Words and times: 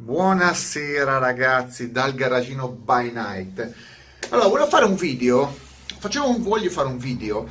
Buonasera 0.00 1.18
ragazzi 1.18 1.90
dal 1.90 2.14
garagino 2.14 2.68
by 2.68 3.10
night. 3.10 3.74
Allora, 4.28 4.46
volevo 4.46 4.68
fare 4.68 4.84
un 4.84 4.94
video, 4.94 5.52
facevo 5.98 6.28
un, 6.28 6.40
voglio 6.40 6.70
fare 6.70 6.86
un 6.86 6.98
video 6.98 7.48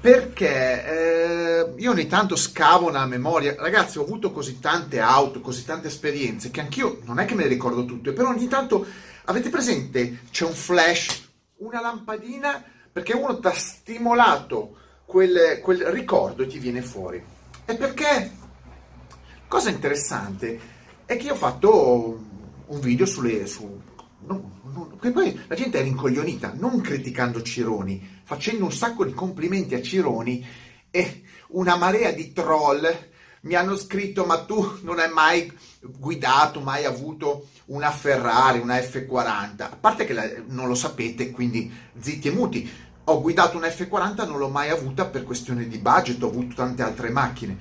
perché 0.00 0.84
eh, 0.84 1.72
io 1.76 1.90
ogni 1.92 2.08
tanto 2.08 2.34
scavo 2.34 2.90
nella 2.90 3.06
memoria. 3.06 3.54
Ragazzi, 3.56 3.98
ho 3.98 4.02
avuto 4.02 4.32
così 4.32 4.58
tante 4.58 4.98
auto, 4.98 5.40
così 5.40 5.64
tante 5.64 5.86
esperienze 5.86 6.50
che 6.50 6.58
anch'io 6.58 6.98
non 7.04 7.20
è 7.20 7.26
che 7.26 7.36
me 7.36 7.44
le 7.44 7.48
ricordo 7.50 7.84
tutte, 7.84 8.12
però 8.12 8.30
ogni 8.30 8.48
tanto 8.48 8.84
avete 9.26 9.48
presente 9.48 10.22
c'è 10.32 10.44
un 10.44 10.52
flash, 10.52 11.28
una 11.58 11.80
lampadina 11.80 12.60
perché 12.90 13.14
uno 13.14 13.38
ti 13.38 13.46
ha 13.46 13.54
stimolato 13.54 14.78
quel, 15.04 15.60
quel 15.62 15.84
ricordo 15.92 16.42
e 16.42 16.48
ti 16.48 16.58
viene 16.58 16.82
fuori. 16.82 17.24
E 17.64 17.76
perché? 17.76 18.32
Cosa 19.46 19.70
interessante 19.70 20.74
è 21.06 21.16
che 21.16 21.26
io 21.26 21.32
ho 21.32 21.36
fatto 21.36 22.24
un 22.66 22.80
video 22.80 23.06
sulle... 23.06 23.46
Su, 23.46 23.80
no, 24.26 24.60
no, 24.62 24.96
che 25.00 25.12
poi 25.12 25.40
la 25.46 25.54
gente 25.54 25.78
è 25.78 25.82
rincoglionita, 25.82 26.52
non 26.56 26.80
criticando 26.80 27.40
Cironi, 27.42 28.20
facendo 28.24 28.64
un 28.64 28.72
sacco 28.72 29.04
di 29.04 29.14
complimenti 29.14 29.74
a 29.74 29.82
Cironi 29.82 30.44
e 30.90 31.22
una 31.48 31.76
marea 31.76 32.10
di 32.10 32.32
troll 32.32 32.86
mi 33.42 33.54
hanno 33.54 33.76
scritto 33.76 34.24
ma 34.24 34.44
tu 34.44 34.78
non 34.82 34.98
hai 34.98 35.10
mai 35.10 35.52
guidato, 35.80 36.60
mai 36.60 36.84
avuto 36.84 37.48
una 37.66 37.90
Ferrari, 37.92 38.58
una 38.58 38.76
F40, 38.76 39.62
a 39.62 39.76
parte 39.80 40.04
che 40.04 40.12
la, 40.12 40.24
non 40.48 40.66
lo 40.66 40.74
sapete, 40.74 41.30
quindi 41.30 41.72
zitti 41.98 42.28
e 42.28 42.32
muti, 42.32 42.68
ho 43.04 43.20
guidato 43.20 43.56
una 43.56 43.68
F40, 43.68 44.26
non 44.26 44.38
l'ho 44.38 44.48
mai 44.48 44.70
avuta 44.70 45.06
per 45.06 45.22
questione 45.22 45.68
di 45.68 45.78
budget, 45.78 46.20
ho 46.22 46.28
avuto 46.28 46.56
tante 46.56 46.82
altre 46.82 47.10
macchine, 47.10 47.56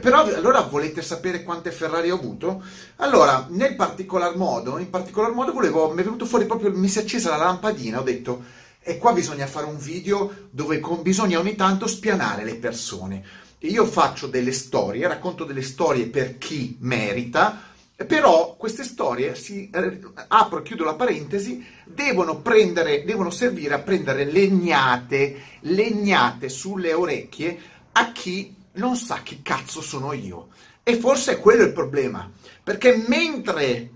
però 0.00 0.22
allora 0.22 0.60
volete 0.62 1.00
sapere 1.00 1.42
quante 1.42 1.70
Ferrari 1.70 2.10
ho 2.10 2.16
avuto? 2.16 2.62
Allora, 2.96 3.46
nel 3.50 3.74
particolar 3.76 4.36
modo, 4.36 4.78
in 4.78 4.90
particolar 4.90 5.32
modo 5.32 5.52
volevo, 5.52 5.90
mi 5.92 6.00
è 6.00 6.04
venuto 6.04 6.26
fuori 6.26 6.44
proprio, 6.44 6.70
mi 6.70 6.88
si 6.88 6.98
è 6.98 7.02
accesa 7.02 7.30
la 7.30 7.36
lampadina, 7.44 8.00
ho 8.00 8.02
detto, 8.04 8.44
e 8.82 8.98
qua 8.98 9.12
bisogna 9.12 9.46
fare 9.46 9.66
un 9.66 9.78
video 9.78 10.48
dove 10.50 10.80
con, 10.80 11.02
bisogna 11.02 11.38
ogni 11.38 11.56
tanto 11.56 11.86
spianare 11.86 12.44
le 12.44 12.56
persone. 12.56 13.24
Io 13.60 13.86
faccio 13.86 14.26
delle 14.26 14.52
storie, 14.52 15.08
racconto 15.08 15.44
delle 15.44 15.62
storie 15.62 16.06
per 16.06 16.36
chi 16.36 16.76
merita, 16.80 17.74
però 17.96 18.54
queste 18.56 18.84
storie 18.84 19.34
si 19.34 19.70
eh, 19.70 20.00
apro 20.28 20.58
e 20.58 20.62
chiudo 20.62 20.84
la 20.84 20.94
parentesi 20.94 21.64
devono 21.84 22.42
prendere 22.42 23.04
devono 23.04 23.30
servire 23.30 23.72
a 23.72 23.78
prendere 23.78 24.26
legnate 24.26 25.42
legnate 25.60 26.50
sulle 26.50 26.92
orecchie 26.92 27.58
a 27.92 28.12
chi 28.12 28.54
non 28.76 28.96
sa 28.96 29.20
chi 29.22 29.42
cazzo 29.42 29.80
sono 29.80 30.12
io. 30.12 30.48
E 30.82 30.96
forse 30.96 31.32
è 31.32 31.38
quello 31.38 31.64
il 31.64 31.72
problema, 31.72 32.30
perché 32.62 33.04
mentre 33.08 33.90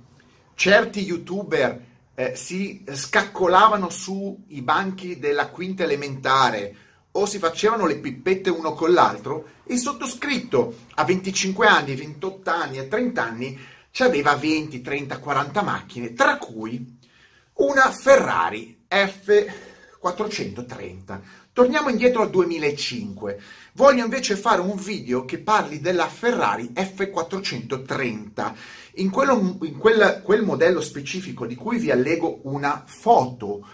certi 0.54 1.04
youtuber 1.04 1.88
eh, 2.14 2.36
si 2.36 2.84
scaccolavano 2.90 3.88
sui 3.88 4.62
banchi 4.62 5.18
della 5.18 5.48
quinta 5.48 5.84
elementare 5.84 6.74
o 7.12 7.26
si 7.26 7.38
facevano 7.38 7.86
le 7.86 7.98
pippette 7.98 8.50
uno 8.50 8.74
con 8.74 8.92
l'altro, 8.92 9.48
il 9.68 9.78
sottoscritto 9.78 10.74
a 10.94 11.04
25 11.04 11.66
anni, 11.66 11.94
28 11.94 12.50
anni 12.50 12.78
e 12.78 12.88
30 12.88 13.22
anni 13.22 13.58
aveva 13.98 14.34
20, 14.34 14.80
30, 14.80 15.18
40 15.18 15.62
macchine, 15.62 16.12
tra 16.12 16.38
cui 16.38 16.98
una 17.54 17.90
Ferrari 17.90 18.84
F430 18.88 21.20
Torniamo 21.52 21.88
indietro 21.88 22.22
al 22.22 22.30
2005. 22.30 23.40
Voglio 23.72 24.04
invece 24.04 24.36
fare 24.36 24.60
un 24.60 24.76
video 24.76 25.24
che 25.24 25.38
parli 25.38 25.80
della 25.80 26.06
Ferrari 26.06 26.70
F430. 26.72 28.52
In, 28.94 29.10
quello, 29.10 29.58
in 29.62 29.76
quel, 29.76 30.20
quel 30.22 30.44
modello 30.44 30.80
specifico 30.80 31.46
di 31.46 31.56
cui 31.56 31.78
vi 31.78 31.90
allego 31.90 32.38
una 32.44 32.84
foto 32.86 33.66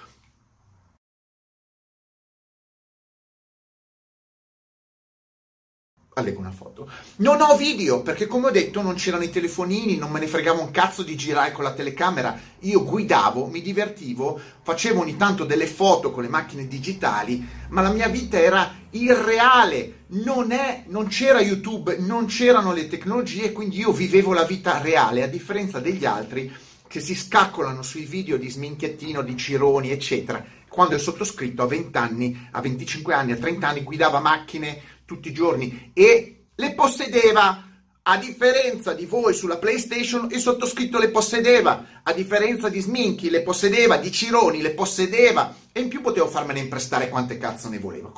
allego 6.18 6.40
una 6.40 6.50
foto. 6.50 6.88
Non 7.16 7.42
ho 7.42 7.56
video 7.58 8.00
perché 8.00 8.26
come 8.26 8.46
ho 8.46 8.50
detto 8.50 8.80
non 8.80 8.94
c'erano 8.94 9.24
i 9.24 9.30
telefonini, 9.30 9.98
non 9.98 10.10
me 10.10 10.18
ne 10.18 10.26
fregavo 10.26 10.62
un 10.62 10.70
cazzo 10.70 11.02
di 11.02 11.14
girare 11.14 11.52
con 11.52 11.62
la 11.62 11.74
telecamera. 11.74 12.38
Io 12.60 12.84
guidavo, 12.84 13.44
mi 13.44 13.60
divertivo, 13.60 14.40
facevo 14.62 15.02
ogni 15.02 15.18
tanto 15.18 15.44
delle 15.44 15.66
foto 15.66 16.12
con 16.12 16.22
le 16.22 16.30
macchine 16.30 16.66
digitali, 16.66 17.46
ma 17.68 17.82
la 17.82 17.90
mia 17.90 18.08
vita 18.08 18.40
era 18.40 18.74
irreale. 18.92 20.04
Non, 20.08 20.52
è, 20.52 20.84
non 20.86 21.08
c'era 21.08 21.42
YouTube, 21.42 21.98
non 21.98 22.24
c'erano 22.24 22.72
le 22.72 22.88
tecnologie, 22.88 23.52
quindi 23.52 23.80
io 23.80 23.92
vivevo 23.92 24.32
la 24.32 24.44
vita 24.44 24.80
reale, 24.80 25.22
a 25.22 25.28
differenza 25.28 25.80
degli 25.80 26.06
altri 26.06 26.50
che 26.88 27.00
si 27.00 27.14
scaccolano 27.14 27.82
sui 27.82 28.06
video 28.06 28.38
di 28.38 28.48
sminchettino, 28.48 29.20
di 29.20 29.36
Cironi, 29.36 29.90
eccetera. 29.90 30.42
Quando 30.66 30.94
il 30.94 31.00
sottoscritto 31.00 31.62
a 31.62 31.66
20 31.66 31.98
anni, 31.98 32.48
a 32.52 32.60
25 32.60 33.12
anni, 33.12 33.32
a 33.32 33.36
30 33.36 33.68
anni 33.68 33.82
guidava 33.82 34.20
macchine 34.20 34.94
tutti 35.06 35.28
i 35.28 35.32
giorni 35.32 35.92
e 35.94 36.48
le 36.54 36.74
possedeva. 36.74 37.62
A 38.08 38.18
differenza 38.18 38.92
di 38.92 39.04
voi 39.04 39.34
sulla 39.34 39.56
PlayStation, 39.56 40.28
il 40.30 40.38
sottoscritto 40.38 40.98
le 40.98 41.10
possedeva. 41.10 42.02
A 42.04 42.12
differenza 42.12 42.68
di 42.68 42.78
Sminchi, 42.78 43.30
le 43.30 43.42
possedeva, 43.42 43.96
di 43.96 44.12
Cironi, 44.12 44.60
le 44.60 44.74
possedeva. 44.74 45.52
E 45.72 45.80
in 45.80 45.88
più 45.88 46.02
potevo 46.02 46.28
farmene 46.28 46.60
imprestare 46.60 47.08
quante 47.08 47.36
cazzo 47.36 47.68
ne 47.68 47.78
volevo. 47.78 48.14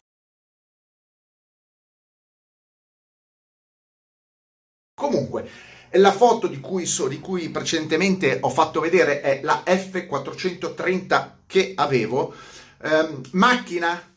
Comunque, 4.94 5.48
la 5.92 6.12
foto 6.12 6.48
di 6.48 6.60
cui, 6.60 6.84
so, 6.84 7.08
di 7.08 7.18
cui, 7.18 7.48
precedentemente 7.48 8.38
ho 8.42 8.50
fatto 8.50 8.80
vedere 8.80 9.22
è 9.22 9.40
la 9.42 9.62
F430 9.64 11.30
che 11.46 11.72
avevo. 11.74 12.34
Eh, 12.82 13.20
macchina 13.32 14.16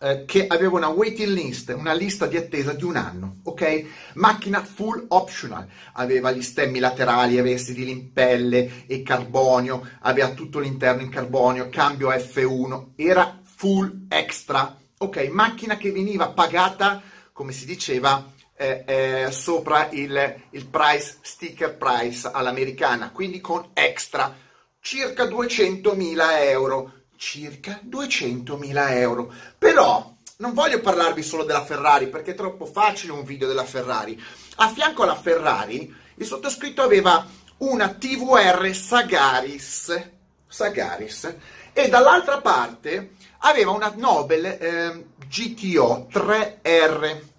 eh, 0.00 0.24
che 0.26 0.46
aveva 0.46 0.76
una 0.76 0.88
waiting 0.88 1.32
list, 1.32 1.74
una 1.76 1.92
lista 1.92 2.26
di 2.26 2.36
attesa 2.36 2.72
di 2.72 2.84
un 2.84 2.96
anno, 2.96 3.36
ok? 3.44 3.84
Macchina 4.14 4.62
full 4.62 5.06
optional, 5.08 5.66
aveva 5.94 6.30
gli 6.30 6.42
stemmi 6.42 6.78
laterali, 6.78 7.38
aveva 7.38 7.58
sedili 7.58 7.90
in 7.90 8.12
pelle 8.12 8.86
e 8.86 9.02
carbonio, 9.02 9.88
aveva 10.00 10.30
tutto 10.30 10.58
l'interno 10.58 11.02
in 11.02 11.08
carbonio, 11.08 11.68
cambio 11.70 12.10
F1, 12.10 12.88
era 12.96 13.40
full 13.42 14.06
extra, 14.08 14.76
ok? 14.98 15.28
Macchina 15.30 15.76
che 15.76 15.92
veniva 15.92 16.28
pagata, 16.28 17.02
come 17.32 17.52
si 17.52 17.64
diceva, 17.64 18.32
eh, 18.56 18.84
eh, 18.86 19.30
sopra 19.30 19.88
il, 19.90 20.36
il 20.50 20.66
price, 20.66 21.18
sticker 21.20 21.76
price 21.76 22.28
all'americana, 22.32 23.10
quindi 23.10 23.40
con 23.40 23.70
extra, 23.74 24.34
circa 24.80 25.24
200.000 25.24 26.16
euro 26.42 26.92
circa 27.16 27.80
200.000 27.84 28.90
euro. 28.92 29.32
Però 29.58 30.14
non 30.38 30.52
voglio 30.52 30.80
parlarvi 30.80 31.22
solo 31.22 31.44
della 31.44 31.64
Ferrari 31.64 32.08
perché 32.08 32.32
è 32.32 32.34
troppo 32.34 32.66
facile 32.66 33.12
un 33.12 33.24
video 33.24 33.48
della 33.48 33.64
Ferrari. 33.64 34.20
A 34.56 34.68
fianco 34.68 35.02
alla 35.02 35.16
Ferrari 35.16 35.94
il 36.14 36.26
sottoscritto 36.26 36.82
aveva 36.82 37.26
una 37.58 37.88
TVR 37.88 38.74
Sagaris, 38.74 40.10
Sagaris 40.46 41.34
e 41.72 41.88
dall'altra 41.88 42.40
parte 42.40 43.12
aveva 43.38 43.70
una 43.70 43.92
Nobel 43.96 44.44
eh, 44.44 45.06
GTO 45.28 46.08
3R 46.12 47.34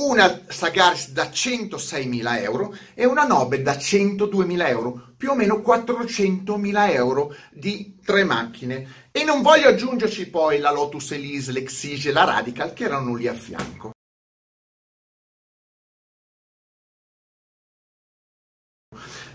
una 0.00 0.44
Sagaris 0.48 1.10
da 1.10 1.24
106.000 1.24 2.42
euro 2.42 2.74
e 2.94 3.04
una 3.04 3.24
Nobel 3.24 3.62
da 3.62 3.74
102.000 3.74 4.68
euro, 4.68 5.09
più 5.20 5.32
o 5.32 5.34
meno 5.34 5.56
400.000 5.56 6.92
euro 6.94 7.36
di 7.52 7.98
tre 8.02 8.24
macchine. 8.24 9.08
E 9.10 9.22
non 9.22 9.42
voglio 9.42 9.68
aggiungerci 9.68 10.30
poi 10.30 10.58
la 10.60 10.72
Lotus 10.72 11.10
Elise, 11.10 11.52
l'Exige 11.52 12.08
e 12.08 12.12
la 12.12 12.24
Radical 12.24 12.72
che 12.72 12.84
erano 12.84 13.14
lì 13.14 13.28
a 13.28 13.34
fianco. 13.34 13.90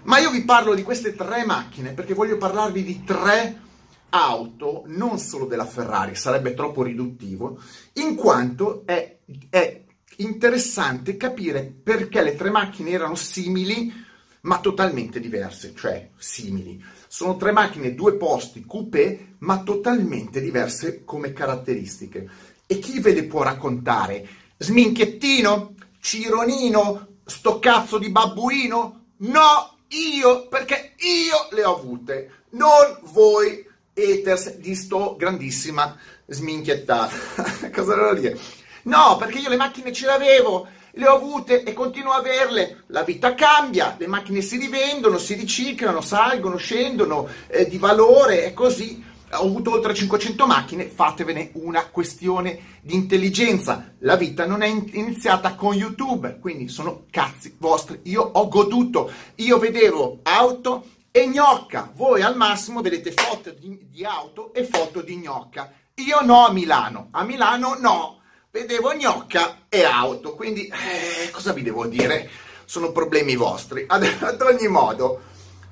Ma 0.06 0.18
io 0.18 0.32
vi 0.32 0.44
parlo 0.44 0.74
di 0.74 0.82
queste 0.82 1.14
tre 1.14 1.46
macchine 1.46 1.94
perché 1.94 2.16
voglio 2.16 2.38
parlarvi 2.38 2.84
di 2.84 3.04
tre 3.04 3.62
auto, 4.10 4.86
non 4.88 5.20
solo 5.20 5.46
della 5.46 5.68
Ferrari, 5.68 6.16
sarebbe 6.16 6.56
troppo 6.56 6.82
riduttivo, 6.82 7.62
in 7.94 8.16
quanto 8.16 8.88
è, 8.88 9.20
è 9.52 9.84
interessante 10.18 11.16
capire 11.16 11.64
perché 11.64 12.24
le 12.24 12.36
tre 12.36 12.50
macchine 12.50 12.90
erano 12.90 13.14
simili 13.14 14.05
ma 14.46 14.60
totalmente 14.60 15.20
diverse, 15.20 15.74
cioè 15.76 16.10
simili. 16.18 16.84
Sono 17.08 17.36
tre 17.36 17.52
macchine, 17.52 17.94
due 17.94 18.16
posti, 18.16 18.66
coupé, 18.66 19.36
ma 19.40 19.62
totalmente 19.64 20.40
diverse 20.40 21.04
come 21.04 21.34
caratteristiche. 21.34 22.30
E 22.66 22.80
chi 22.80 23.00
ve 23.00 23.14
le 23.14 23.26
può 23.26 23.44
raccontare? 23.44 24.28
Sminchettino? 24.58 25.74
Cironino? 26.00 27.08
Sto 27.26 27.60
cazzo 27.60 27.98
di 27.98 28.10
babbuino? 28.10 29.06
No, 29.18 29.78
io, 29.90 30.48
perché 30.48 30.94
io 30.98 31.56
le 31.56 31.64
ho 31.64 31.78
avute, 31.78 32.32
non 32.52 33.00
voi 33.14 33.66
haters 33.96 34.58
di 34.58 34.76
sto 34.76 35.16
grandissima 35.18 35.98
sminchettata. 36.28 37.70
Cosa 37.74 37.96
devo 37.96 38.14
dire? 38.14 38.38
No, 38.84 39.16
perché 39.18 39.40
io 39.40 39.50
le 39.50 39.56
macchine 39.56 39.92
ce 39.92 40.06
le 40.06 40.12
avevo 40.12 40.68
le 40.96 41.08
ho 41.08 41.16
avute 41.16 41.64
e 41.64 41.74
continuo 41.74 42.12
a 42.12 42.18
averle. 42.18 42.84
La 42.88 43.04
vita 43.04 43.34
cambia, 43.34 43.96
le 43.98 44.08
macchine 44.08 44.42
si 44.42 44.58
rivendono, 44.58 45.18
si 45.18 45.34
riciclano, 45.34 46.02
salgono, 46.02 46.58
scendono 46.58 47.28
eh, 47.48 47.68
di 47.68 47.78
valore 47.78 48.46
e 48.46 48.54
così. 48.54 49.04
Ho 49.32 49.46
avuto 49.48 49.72
oltre 49.72 49.94
500 49.94 50.46
macchine, 50.46 50.86
fatevene 50.86 51.50
una 51.54 51.88
questione 51.88 52.78
di 52.82 52.94
intelligenza. 52.94 53.94
La 54.00 54.16
vita 54.16 54.46
non 54.46 54.62
è 54.62 54.68
iniziata 54.68 55.56
con 55.56 55.74
YouTube, 55.74 56.40
quindi 56.40 56.70
sono 56.70 57.06
cazzi 57.10 57.56
vostri. 57.58 58.00
Io 58.04 58.22
ho 58.22 58.48
goduto, 58.48 59.12
io 59.36 59.58
vedevo 59.58 60.20
auto 60.24 60.86
e 61.12 61.28
gnocca. 61.28 61.92
Voi 61.94 62.22
al 62.22 62.38
massimo 62.38 62.82
vedete 62.82 63.12
foto 63.12 63.52
di, 63.52 63.88
di 63.90 64.06
auto 64.06 64.54
e 64.54 64.64
foto 64.64 65.02
di 65.02 65.18
gnocca. 65.18 65.74
Io 65.96 66.22
no 66.24 66.46
a 66.46 66.52
Milano, 66.52 67.08
a 67.12 67.24
Milano 67.24 67.76
no 67.80 68.20
vedevo 68.56 68.96
gnocca 68.96 69.64
e 69.68 69.84
auto, 69.84 70.34
quindi 70.34 70.68
eh, 70.68 71.30
cosa 71.30 71.52
vi 71.52 71.62
devo 71.62 71.88
dire? 71.88 72.30
Sono 72.64 72.94
problemi 72.94 73.36
vostri. 73.36 73.84
Ad, 73.86 74.08
ad 74.22 74.42
ogni 74.42 74.70
modo, 74.70 75.22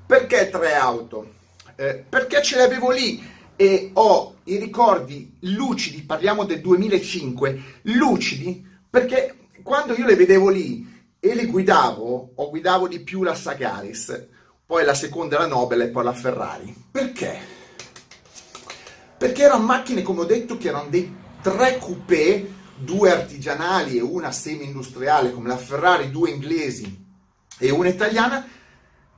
perché 0.06 0.50
tre 0.50 0.74
auto? 0.74 1.32
Eh, 1.78 2.04
perché 2.08 2.42
ce 2.42 2.58
le 2.58 2.64
avevo 2.64 2.92
lì 2.92 3.26
e 3.56 3.92
ho 3.94 4.36
i 4.44 4.58
ricordi 4.58 5.38
lucidi, 5.40 6.02
parliamo 6.02 6.44
del 6.44 6.60
2005, 6.60 7.64
lucidi, 7.84 8.68
perché 8.90 9.48
quando 9.64 9.94
io 9.94 10.06
le 10.06 10.18
vedevo 10.18 10.50
lì 10.50 10.86
e 11.22 11.36
le 11.36 11.46
guidavo, 11.46 12.32
o 12.36 12.50
guidavo 12.50 12.90
di 12.90 13.00
più 13.00 13.24
la 13.24 13.34
Sagaris, 13.34 14.28
poi 14.66 14.84
la 14.84 14.94
seconda 14.94 15.38
la 15.38 15.48
Nobel 15.48 15.84
e 15.84 15.88
poi 15.88 16.04
la 16.04 16.14
Ferrari. 16.14 16.76
Perché? 16.92 17.40
Perché 19.18 19.42
erano 19.42 19.64
macchine, 19.64 20.02
come 20.02 20.22
ho 20.22 20.26
detto, 20.26 20.58
che 20.58 20.68
erano 20.68 20.90
dei 20.90 21.16
tre 21.42 21.78
coupé 21.78 22.62
due 22.84 23.12
artigianali 23.12 23.98
e 23.98 24.02
una 24.02 24.32
semi-industriale 24.32 25.32
come 25.32 25.48
la 25.48 25.58
Ferrari, 25.58 26.12
due 26.12 26.30
inglesi 26.30 27.06
e 27.58 27.70
una 27.72 27.90
italiana, 27.90 28.48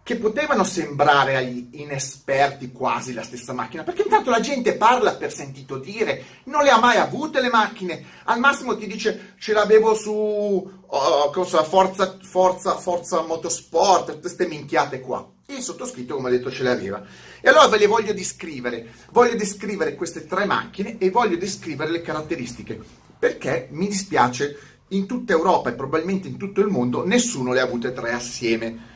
che 0.05 0.17
potevano 0.17 0.63
sembrare 0.63 1.35
agli 1.35 1.67
inesperti 1.71 2.71
quasi 2.71 3.11
la 3.11 3.23
stessa 3.23 3.53
macchina, 3.53 3.81
perché 3.81 4.03
intanto 4.03 4.29
la 4.29 4.39
gente 4.39 4.75
parla 4.75 5.15
per 5.15 5.33
sentito 5.33 5.79
dire, 5.79 6.41
non 6.43 6.63
le 6.63 6.69
ha 6.69 6.77
mai 6.77 6.97
avute 6.97 7.41
le 7.41 7.49
macchine, 7.49 8.05
al 8.25 8.37
massimo 8.37 8.77
ti 8.77 8.85
dice 8.85 9.33
ce 9.39 9.51
l'avevo 9.51 9.95
su 9.95 10.11
oh, 10.11 11.29
cosa, 11.31 11.63
Forza, 11.63 12.19
Forza, 12.21 12.75
Forza 12.77 13.23
Motorsport, 13.23 14.19
queste 14.19 14.45
minchiate 14.45 14.99
qua. 14.99 15.27
Il 15.47 15.61
sottoscritto, 15.61 16.15
come 16.15 16.29
ho 16.29 16.31
detto, 16.31 16.51
ce 16.51 16.63
le 16.63 16.71
aveva. 16.71 17.03
E 17.39 17.49
allora 17.49 17.67
ve 17.67 17.77
le 17.77 17.87
voglio 17.87 18.13
descrivere. 18.13 18.87
Voglio 19.11 19.35
descrivere 19.35 19.95
queste 19.95 20.25
tre 20.25 20.45
macchine 20.45 20.97
e 20.97 21.09
voglio 21.11 21.37
descrivere 21.37 21.91
le 21.91 22.01
caratteristiche 22.01 23.03
perché 23.17 23.67
mi 23.71 23.87
dispiace, 23.87 24.57
in 24.89 25.07
tutta 25.07 25.33
Europa 25.33 25.69
e 25.69 25.73
probabilmente 25.73 26.27
in 26.27 26.37
tutto 26.37 26.61
il 26.61 26.67
mondo 26.67 27.05
nessuno 27.05 27.53
le 27.53 27.59
ha 27.59 27.63
avute 27.63 27.91
tre 27.91 28.11
assieme. 28.11 28.93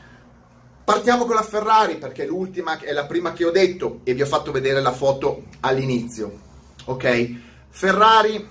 Partiamo 0.84 1.24
con 1.24 1.34
la 1.34 1.42
Ferrari 1.42 1.98
perché 1.98 2.26
l'ultima 2.26 2.78
è 2.78 2.92
la 2.92 3.06
prima 3.06 3.32
che 3.32 3.44
ho 3.44 3.50
detto 3.50 4.00
e 4.04 4.14
vi 4.14 4.22
ho 4.22 4.26
fatto 4.26 4.52
vedere 4.52 4.80
la 4.80 4.92
foto 4.92 5.44
all'inizio. 5.60 6.38
Ok? 6.84 7.34
Ferrari 7.68 8.46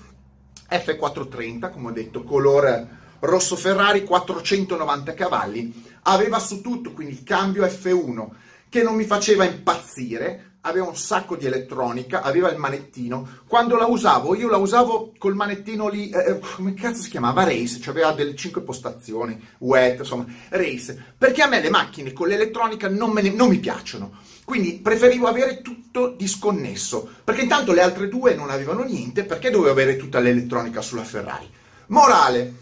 F430, 0.70 1.70
come 1.70 1.88
ho 1.88 1.92
detto, 1.92 2.22
colore 2.24 2.98
rosso 3.20 3.56
Ferrari, 3.56 4.04
490 4.04 5.14
cavalli, 5.14 5.89
aveva 6.02 6.38
su 6.38 6.60
tutto, 6.60 6.92
quindi 6.92 7.14
il 7.14 7.22
cambio 7.22 7.64
F1 7.64 8.28
che 8.68 8.82
non 8.82 8.94
mi 8.94 9.04
faceva 9.04 9.44
impazzire, 9.44 10.50
aveva 10.62 10.86
un 10.86 10.96
sacco 10.96 11.36
di 11.36 11.46
elettronica, 11.46 12.22
aveva 12.22 12.50
il 12.50 12.58
manettino. 12.58 13.40
Quando 13.46 13.76
la 13.76 13.86
usavo, 13.86 14.34
io 14.34 14.48
la 14.48 14.58
usavo 14.58 15.12
col 15.18 15.34
manettino 15.34 15.88
lì, 15.88 16.10
eh, 16.10 16.30
eh 16.30 16.38
come 16.38 16.74
cazzo 16.74 17.02
si 17.02 17.10
chiamava? 17.10 17.44
Race, 17.44 17.80
cioè 17.80 17.92
aveva 17.92 18.12
delle 18.12 18.34
5 18.34 18.62
postazioni, 18.62 19.40
wet, 19.58 19.98
insomma, 19.98 20.26
Race. 20.50 21.14
Perché 21.16 21.42
a 21.42 21.48
me 21.48 21.60
le 21.60 21.70
macchine 21.70 22.12
con 22.12 22.28
l'elettronica 22.28 22.88
non, 22.88 23.12
ne, 23.12 23.30
non 23.30 23.48
mi 23.48 23.58
piacciono. 23.58 24.18
Quindi 24.44 24.74
preferivo 24.74 25.26
avere 25.26 25.62
tutto 25.62 26.14
disconnesso, 26.16 27.08
perché 27.24 27.42
intanto 27.42 27.72
le 27.72 27.82
altre 27.82 28.08
due 28.08 28.34
non 28.34 28.50
avevano 28.50 28.82
niente, 28.82 29.24
perché 29.24 29.50
dovevo 29.50 29.70
avere 29.70 29.96
tutta 29.96 30.18
l'elettronica 30.18 30.80
sulla 30.80 31.04
Ferrari. 31.04 31.48
Morale, 31.86 32.54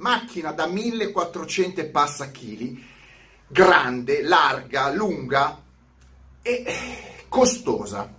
macchina 0.00 0.52
da 0.52 0.66
1400 0.66 1.80
e 1.80 1.84
passa 1.86 2.30
chili, 2.30 2.84
grande, 3.46 4.22
larga, 4.22 4.92
lunga 4.92 5.62
e 6.42 6.64
costosa. 7.28 8.18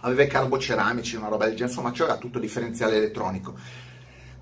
Aveva 0.00 0.22
i 0.22 0.28
carboceramici, 0.28 1.16
una 1.16 1.28
roba 1.28 1.44
del 1.44 1.54
genere, 1.54 1.70
insomma 1.70 1.92
c'era 1.92 2.16
tutto 2.16 2.38
differenziale 2.38 2.96
elettronico. 2.96 3.54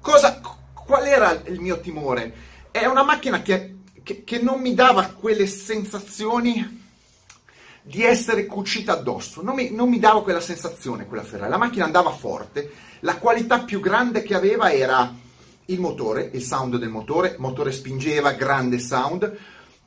Cosa, 0.01 0.41
qual 0.73 1.07
era 1.07 1.33
il 1.45 1.61
mio 1.61 1.81
timore? 1.81 2.49
È 2.71 2.87
una 2.87 3.03
macchina 3.03 3.43
che, 3.43 3.81
che, 4.03 4.25
che 4.25 4.39
non 4.41 4.61
mi 4.61 4.73
dava 4.73 5.07
quelle 5.09 5.47
sensazioni 5.47 6.79
di 7.83 8.03
essere 8.03 8.47
cucita 8.47 8.93
addosso. 8.93 9.43
Non 9.43 9.57
mi, 9.57 9.71
non 9.71 9.89
mi, 9.89 9.99
dava 9.99 10.23
quella 10.23 10.41
sensazione, 10.41 11.07
quella 11.07 11.25
Ferrari. 11.25 11.51
La 11.51 11.59
macchina 11.59 11.85
andava 11.85 12.11
forte, 12.11 12.73
la 13.01 13.19
qualità 13.19 13.61
più 13.61 13.81
grande 13.81 14.23
che 14.23 14.35
aveva 14.35 14.73
era 14.73 15.13
il 15.71 15.81
motore, 15.81 16.31
il 16.33 16.43
sound 16.43 16.77
del 16.77 16.89
motore, 16.89 17.37
motore 17.39 17.73
spingeva, 17.73 18.33
grande 18.33 18.79
sound. 18.79 19.37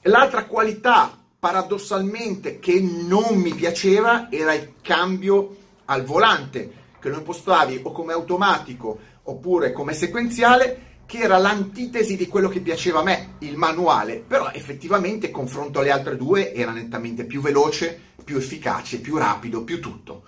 L'altra 0.04 0.46
qualità 0.46 1.18
paradossalmente 1.40 2.60
che 2.60 2.80
non 2.82 3.36
mi 3.36 3.54
piaceva 3.54 4.30
era 4.32 4.54
il 4.54 4.76
cambio 4.82 5.58
al 5.86 6.04
volante, 6.04 6.82
che 7.00 7.10
lo 7.10 7.18
impostavi 7.18 7.82
o 7.84 7.92
come 7.92 8.14
automatico 8.14 9.00
oppure 9.24 9.72
come 9.74 9.94
sequenziale, 9.94 10.92
che 11.06 11.20
era 11.20 11.38
l'antitesi 11.38 12.16
di 12.16 12.28
quello 12.28 12.48
che 12.48 12.62
piaceva 12.62 13.00
a 13.00 13.04
me, 13.04 13.36
il 13.40 13.58
manuale, 13.58 14.24
però 14.26 14.52
effettivamente 14.52 15.32
confronto 15.32 15.80
alle 15.80 15.92
altre 15.92 16.16
due 16.16 16.54
era 16.54 16.72
nettamente 16.72 17.26
più 17.26 17.42
veloce, 17.42 18.00
più 18.24 18.38
efficace, 18.38 19.00
più 19.00 19.18
rapido, 19.18 19.64
più 19.64 19.82
tutto. 19.82 20.24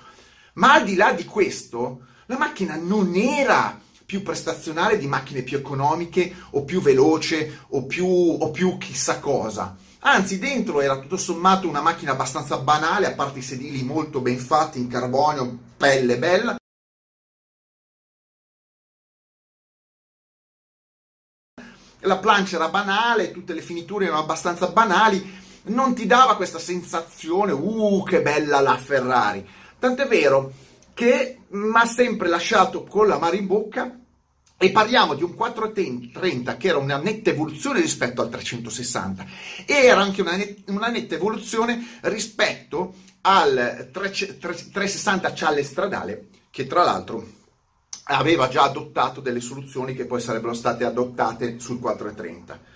Ma 0.55 0.73
al 0.73 0.83
di 0.83 0.95
là 0.95 1.13
di 1.13 1.25
questo, 1.25 2.01
la 2.25 2.37
macchina 2.37 2.75
non 2.75 3.15
era 3.15 3.79
più 4.05 4.21
prestazionale 4.21 4.97
di 4.97 5.07
macchine 5.07 5.41
più 5.41 5.57
economiche 5.57 6.33
o 6.51 6.63
più 6.63 6.81
veloce 6.81 7.61
o 7.69 7.85
più, 7.85 8.05
o 8.05 8.51
più 8.51 8.77
chissà 8.77 9.19
cosa 9.19 9.75
Anzi, 10.07 10.37
dentro 10.37 10.81
era 10.81 10.99
tutto 10.99 11.17
sommato 11.17 11.67
una 11.67 11.81
macchina 11.81 12.11
abbastanza 12.11 12.59
banale, 12.59 13.07
a 13.07 13.15
parte 13.15 13.39
i 13.39 13.41
sedili 13.41 13.81
molto 13.81 14.21
ben 14.21 14.37
fatti 14.37 14.77
in 14.77 14.87
carbonio, 14.87 15.57
pelle 15.77 16.19
bella. 16.19 16.55
La 22.01 22.17
plancia 22.19 22.57
era 22.57 22.69
banale, 22.69 23.31
tutte 23.31 23.55
le 23.55 23.61
finiture 23.61 24.05
erano 24.05 24.21
abbastanza 24.21 24.67
banali, 24.67 25.41
non 25.63 25.95
ti 25.95 26.05
dava 26.05 26.35
questa 26.35 26.59
sensazione, 26.59 27.51
uh, 27.51 28.03
che 28.07 28.21
bella 28.21 28.59
la 28.59 28.77
Ferrari. 28.77 29.49
Tant'è 29.79 30.07
vero 30.07 30.53
che 30.95 31.41
mi 31.49 31.71
ha 31.75 31.85
sempre 31.85 32.29
lasciato 32.29 32.83
con 32.85 33.07
la 33.07 33.19
mare 33.19 33.35
in 33.35 33.45
bocca 33.45 33.99
e 34.57 34.71
parliamo 34.71 35.13
di 35.13 35.23
un 35.23 35.35
430 35.35 36.55
che 36.55 36.69
era 36.69 36.77
una 36.77 36.97
netta 36.97 37.29
evoluzione 37.29 37.81
rispetto 37.81 38.21
al 38.21 38.29
360 38.29 39.25
e 39.65 39.73
era 39.73 40.01
anche 40.01 40.21
una, 40.21 40.37
net, 40.37 40.69
una 40.69 40.87
netta 40.87 41.15
evoluzione 41.15 41.99
rispetto 42.03 42.95
al 43.21 43.89
3, 43.91 44.09
3, 44.11 44.39
360 44.39 45.33
Challe 45.33 45.63
stradale 45.63 46.27
che 46.49 46.65
tra 46.65 46.85
l'altro 46.85 47.27
aveva 48.05 48.47
già 48.47 48.63
adottato 48.63 49.19
delle 49.19 49.41
soluzioni 49.41 49.93
che 49.93 50.05
poi 50.05 50.21
sarebbero 50.21 50.53
state 50.53 50.85
adottate 50.85 51.59
sul 51.59 51.79
430. 51.79 52.73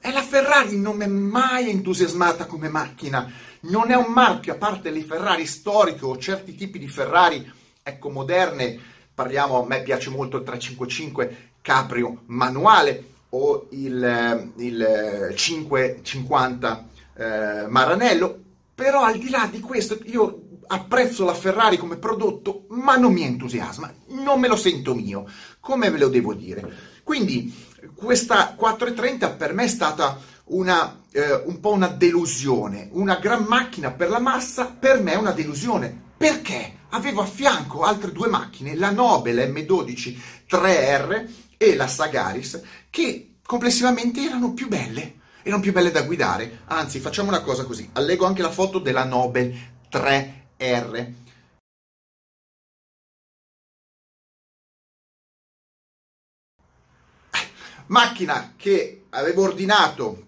E 0.00 0.12
la 0.12 0.22
Ferrari 0.22 0.76
non 0.76 0.96
mi 0.96 1.04
è 1.04 1.08
mai 1.08 1.70
entusiasmata 1.70 2.46
come 2.46 2.68
macchina, 2.68 3.30
non 3.60 3.92
è 3.92 3.94
un 3.94 4.12
marchio, 4.12 4.54
a 4.54 4.56
parte 4.56 4.90
le 4.90 5.04
Ferrari 5.04 5.46
storiche 5.46 6.04
o 6.04 6.18
certi 6.18 6.56
tipi 6.56 6.80
di 6.80 6.88
Ferrari, 6.88 7.48
ecco, 7.82 8.10
moderne, 8.10 8.78
parliamo, 9.14 9.62
a 9.62 9.66
me 9.66 9.82
piace 9.82 10.10
molto 10.10 10.36
il 10.38 10.44
355 10.44 11.50
Caprio 11.62 12.22
manuale 12.26 13.10
o 13.30 13.68
il, 13.70 14.02
eh, 14.02 14.52
il 14.56 15.32
550 15.34 16.88
eh, 17.14 17.24
eh, 17.24 17.66
Maranello, 17.68 18.40
però 18.74 19.02
al 19.02 19.18
di 19.18 19.30
là 19.30 19.48
di 19.50 19.60
questo 19.60 19.98
io 20.04 20.40
apprezzo 20.66 21.24
la 21.24 21.34
Ferrari 21.34 21.76
come 21.76 21.96
prodotto, 21.96 22.64
ma 22.70 22.96
non 22.96 23.12
mi 23.12 23.22
entusiasma, 23.22 23.92
non 24.08 24.40
me 24.40 24.48
lo 24.48 24.56
sento 24.56 24.94
mio, 24.94 25.26
come 25.60 25.90
ve 25.90 25.98
lo 25.98 26.08
devo 26.08 26.34
dire. 26.34 26.90
Quindi 27.02 27.54
questa 27.94 28.54
430 28.56 29.30
per 29.30 29.52
me 29.52 29.64
è 29.64 29.68
stata 29.68 30.18
una, 30.44 31.02
eh, 31.10 31.42
un 31.44 31.60
po' 31.60 31.72
una 31.72 31.88
delusione, 31.88 32.88
una 32.92 33.16
gran 33.16 33.44
macchina 33.44 33.90
per 33.90 34.08
la 34.08 34.20
massa, 34.20 34.66
per 34.66 35.00
me 35.00 35.12
è 35.12 35.16
una 35.16 35.32
delusione. 35.32 36.10
Perché? 36.22 36.78
avevo 36.90 37.22
a 37.22 37.26
fianco 37.26 37.82
altre 37.82 38.12
due 38.12 38.28
macchine, 38.28 38.76
la 38.76 38.90
Nobel 38.90 39.50
M12 39.52 40.16
3R 40.48 41.30
e 41.56 41.74
la 41.74 41.88
Sagaris, 41.88 42.62
che 42.90 43.38
complessivamente 43.44 44.22
erano 44.22 44.52
più 44.52 44.68
belle, 44.68 45.20
erano 45.42 45.62
più 45.62 45.72
belle 45.72 45.90
da 45.90 46.02
guidare. 46.02 46.60
Anzi, 46.66 47.00
facciamo 47.00 47.28
una 47.28 47.42
cosa 47.42 47.64
così, 47.64 47.90
allego 47.94 48.24
anche 48.24 48.42
la 48.42 48.52
foto 48.52 48.78
della 48.78 49.04
Nobel 49.04 49.52
3R. 49.90 51.12
Macchina 57.86 58.54
che 58.56 59.06
avevo 59.10 59.42
ordinato 59.42 60.26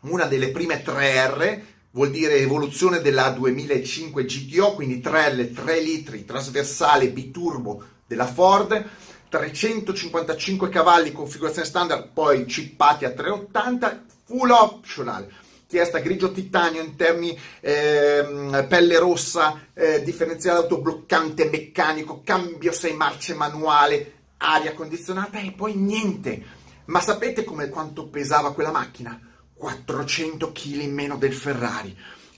una 0.00 0.24
delle 0.24 0.50
prime 0.50 0.82
3R, 0.82 1.62
vuol 1.96 2.10
dire 2.10 2.36
evoluzione 2.36 3.00
della 3.00 3.30
2005 3.30 4.26
GTO, 4.26 4.74
quindi 4.74 5.00
3L, 5.02 5.54
3 5.54 5.80
litri, 5.80 6.26
trasversale, 6.26 7.08
biturbo 7.08 7.82
della 8.06 8.26
Ford, 8.26 8.86
355 9.30 10.68
cavalli, 10.68 11.10
configurazione 11.10 11.66
standard, 11.66 12.10
poi 12.12 12.44
chippati 12.44 13.06
a 13.06 13.12
380, 13.12 14.04
full 14.26 14.50
optional, 14.50 15.26
chiesta 15.66 16.00
grigio 16.00 16.32
titanio, 16.32 16.82
interni 16.82 17.34
eh, 17.60 18.66
pelle 18.68 18.98
rossa, 18.98 19.68
eh, 19.72 20.02
differenziale 20.02 20.58
autobloccante 20.58 21.48
meccanico, 21.48 22.20
cambio 22.22 22.72
6 22.72 22.92
marce 22.92 23.32
manuale, 23.32 24.12
aria 24.36 24.74
condizionata 24.74 25.38
e 25.38 25.52
poi 25.52 25.72
niente. 25.72 26.44
Ma 26.84 27.00
sapete 27.00 27.42
come 27.42 27.70
quanto 27.70 28.06
pesava 28.08 28.52
quella 28.52 28.70
macchina? 28.70 29.18
400 29.56 30.52
kg 30.52 30.80
in 30.82 30.92
meno 30.92 31.16
del 31.16 31.32
Ferrari. 31.32 31.96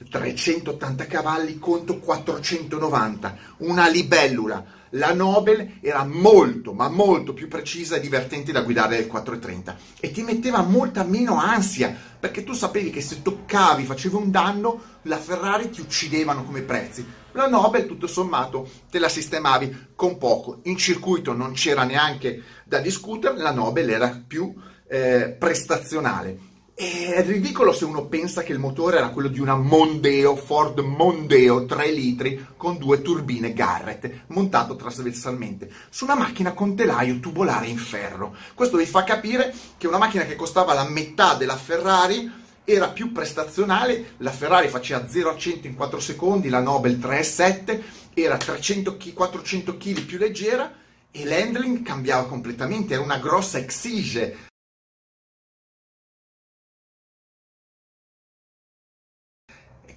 380 0.08 1.06
cavalli 1.06 1.58
contro 1.58 1.98
490, 1.98 3.36
una 3.58 3.88
libellula. 3.88 4.76
La 4.92 5.12
Nobel 5.12 5.78
era 5.82 6.04
molto, 6.04 6.72
ma 6.72 6.88
molto 6.88 7.34
più 7.34 7.48
precisa 7.48 7.96
e 7.96 8.00
divertente 8.00 8.52
da 8.52 8.62
guidare 8.62 8.96
del 8.96 9.06
430 9.06 9.76
e 10.00 10.10
ti 10.12 10.22
metteva 10.22 10.62
molta 10.62 11.04
meno 11.04 11.38
ansia 11.38 11.94
perché 12.18 12.42
tu 12.42 12.54
sapevi 12.54 12.90
che 12.90 13.02
se 13.02 13.20
toccavi, 13.20 13.84
facevi 13.84 14.14
un 14.14 14.30
danno, 14.30 14.80
la 15.02 15.18
Ferrari 15.18 15.68
ti 15.70 15.80
uccidevano 15.80 16.44
come 16.44 16.62
prezzi. 16.62 17.04
La 17.32 17.48
Nobel, 17.48 17.86
tutto 17.86 18.06
sommato, 18.06 18.68
te 18.90 18.98
la 18.98 19.08
sistemavi 19.08 19.88
con 19.94 20.16
poco. 20.16 20.60
In 20.64 20.76
circuito 20.76 21.32
non 21.34 21.52
c'era 21.52 21.84
neanche 21.84 22.42
da 22.64 22.78
discutere, 22.78 23.36
la 23.36 23.52
Nobel 23.52 23.90
era 23.90 24.22
più 24.26 24.54
eh, 24.88 25.36
prestazionale. 25.38 26.56
È 26.80 27.24
ridicolo 27.26 27.72
se 27.72 27.84
uno 27.84 28.06
pensa 28.06 28.44
che 28.44 28.52
il 28.52 28.60
motore 28.60 28.98
era 28.98 29.08
quello 29.08 29.26
di 29.26 29.40
una 29.40 29.56
Mondeo, 29.56 30.36
Ford 30.36 30.78
Mondeo 30.78 31.66
3 31.66 31.90
litri 31.90 32.46
con 32.56 32.78
due 32.78 33.02
turbine 33.02 33.52
Garrett, 33.52 34.26
montato 34.28 34.76
trasversalmente 34.76 35.68
su 35.90 36.04
una 36.04 36.14
macchina 36.14 36.52
con 36.52 36.76
telaio 36.76 37.18
tubolare 37.18 37.66
in 37.66 37.78
ferro. 37.78 38.36
Questo 38.54 38.76
vi 38.76 38.86
fa 38.86 39.02
capire 39.02 39.52
che 39.76 39.88
una 39.88 39.98
macchina 39.98 40.24
che 40.24 40.36
costava 40.36 40.72
la 40.72 40.88
metà 40.88 41.34
della 41.34 41.56
Ferrari 41.56 42.30
era 42.62 42.86
più 42.90 43.10
prestazionale, 43.10 44.14
la 44.18 44.30
Ferrari 44.30 44.68
faceva 44.68 45.08
0 45.08 45.30
a 45.30 45.36
100 45.36 45.66
in 45.66 45.74
4 45.74 45.98
secondi, 45.98 46.48
la 46.48 46.60
Nobel 46.60 47.00
3,7, 47.00 47.80
era 48.14 48.36
300 48.36 48.96
kg, 48.96 49.12
400 49.14 49.76
kg 49.76 50.00
più 50.02 50.16
leggera 50.16 50.72
e 51.10 51.24
l'handling 51.24 51.82
cambiava 51.82 52.28
completamente, 52.28 52.94
era 52.94 53.02
una 53.02 53.18
grossa 53.18 53.58
exige 53.58 54.46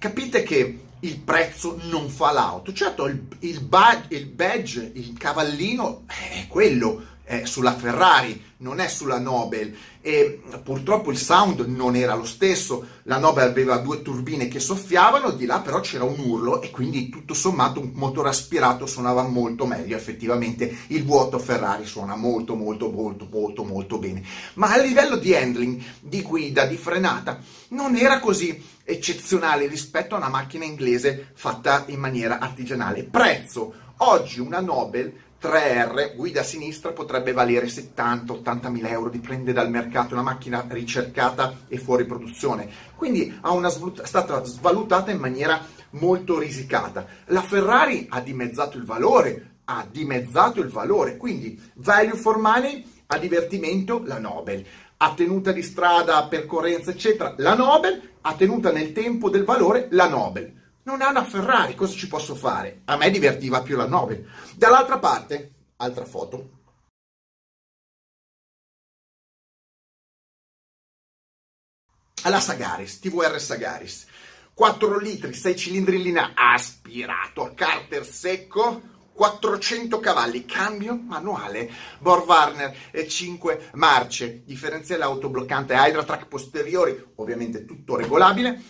capite 0.02 0.42
che 0.42 0.80
il 0.98 1.18
prezzo 1.20 1.78
non 1.84 2.08
fa 2.08 2.32
l'auto. 2.32 2.72
Certo, 2.72 3.06
il, 3.06 3.22
il, 3.38 3.60
badge, 3.60 4.16
il 4.16 4.26
badge, 4.26 4.90
il 4.94 5.16
cavallino 5.16 6.02
è 6.08 6.46
quello, 6.48 7.06
è 7.32 7.46
sulla 7.46 7.74
Ferrari, 7.74 8.40
non 8.58 8.78
è 8.78 8.88
sulla 8.88 9.18
Nobel. 9.18 9.74
E 10.02 10.42
purtroppo 10.62 11.10
il 11.10 11.16
sound 11.16 11.60
non 11.60 11.96
era 11.96 12.14
lo 12.14 12.24
stesso, 12.24 12.86
la 13.04 13.18
Nobel 13.18 13.48
aveva 13.48 13.78
due 13.78 14.02
turbine 14.02 14.48
che 14.48 14.60
soffiavano, 14.60 15.30
di 15.30 15.46
là 15.46 15.60
però 15.60 15.80
c'era 15.80 16.04
un 16.04 16.18
urlo 16.18 16.60
e 16.60 16.70
quindi 16.70 17.08
tutto 17.08 17.34
sommato 17.34 17.80
un 17.80 17.92
motore 17.94 18.28
aspirato 18.28 18.84
suonava 18.86 19.22
molto 19.22 19.64
meglio, 19.64 19.96
effettivamente 19.96 20.76
il 20.88 21.04
vuoto 21.04 21.38
Ferrari 21.38 21.86
suona 21.86 22.16
molto 22.16 22.54
molto 22.54 22.90
molto 22.90 23.28
molto 23.30 23.64
molto 23.64 23.98
bene, 23.98 24.22
ma 24.54 24.72
a 24.72 24.78
livello 24.78 25.16
di 25.16 25.34
handling, 25.34 25.80
di 26.00 26.22
guida, 26.22 26.66
di 26.66 26.76
frenata 26.76 27.40
non 27.68 27.96
era 27.96 28.18
così 28.18 28.60
eccezionale 28.84 29.66
rispetto 29.66 30.14
a 30.14 30.18
una 30.18 30.28
macchina 30.28 30.64
inglese 30.64 31.30
fatta 31.34 31.84
in 31.86 32.00
maniera 32.00 32.40
artigianale. 32.40 33.04
Prezzo, 33.04 33.72
oggi 33.98 34.40
una 34.40 34.60
Nobel 34.60 35.30
3R, 35.42 36.14
guida 36.14 36.44
sinistra, 36.44 36.92
potrebbe 36.92 37.32
valere 37.32 37.66
70-80 37.66 38.70
mila 38.70 38.88
euro, 38.88 39.10
dipende 39.10 39.52
dal 39.52 39.70
mercato, 39.70 40.14
una 40.14 40.22
macchina 40.22 40.64
ricercata 40.68 41.62
e 41.66 41.78
fuori 41.78 42.04
produzione, 42.06 42.70
quindi 42.94 43.26
è 43.26 44.06
stata 44.06 44.44
svalutata 44.44 45.10
in 45.10 45.18
maniera 45.18 45.60
molto 45.90 46.38
risicata. 46.38 47.06
La 47.26 47.42
Ferrari 47.42 48.06
ha 48.08 48.20
dimezzato 48.20 48.76
il 48.76 48.84
valore, 48.84 49.56
ha 49.64 49.84
dimezzato 49.90 50.60
il 50.60 50.68
valore, 50.68 51.16
quindi 51.16 51.60
value 51.74 52.16
for 52.16 52.38
money 52.38 52.86
a 53.06 53.18
divertimento 53.18 54.00
la 54.04 54.20
Nobel, 54.20 54.64
a 54.98 55.12
tenuta 55.14 55.50
di 55.50 55.62
strada, 55.62 56.24
percorrenza 56.28 56.92
eccetera 56.92 57.34
la 57.38 57.54
Nobel, 57.54 58.10
a 58.20 58.34
tenuta 58.34 58.70
nel 58.70 58.92
tempo 58.92 59.28
del 59.28 59.42
valore 59.42 59.88
la 59.90 60.08
Nobel 60.08 60.60
non 60.84 61.00
ha 61.00 61.10
una 61.10 61.24
Ferrari, 61.24 61.74
cosa 61.74 61.94
ci 61.94 62.08
posso 62.08 62.34
fare? 62.34 62.82
A 62.86 62.96
me 62.96 63.10
divertiva 63.10 63.62
più 63.62 63.76
la 63.76 63.86
9. 63.86 64.26
Dall'altra 64.56 64.98
parte, 64.98 65.52
altra 65.76 66.04
foto. 66.04 66.60
La 72.24 72.40
Sagaris, 72.40 72.98
TVR 73.00 73.40
Sagaris. 73.40 74.06
4 74.54 74.98
litri, 74.98 75.32
6 75.32 75.56
cilindri 75.56 75.96
in 75.96 76.02
linea, 76.02 76.32
aspirato, 76.34 77.52
carter 77.54 78.04
secco, 78.04 78.82
400 79.12 79.98
cavalli, 79.98 80.44
cambio 80.44 80.94
manuale, 80.94 81.70
Bor 81.98 82.24
Warner 82.24 82.76
e 82.90 83.08
5 83.08 83.70
marce, 83.74 84.44
differenziale 84.44 85.04
autobloccante, 85.04 85.74
Hydratrack 85.74 86.26
posteriori, 86.26 87.12
ovviamente 87.16 87.64
tutto 87.64 87.96
regolabile, 87.96 88.60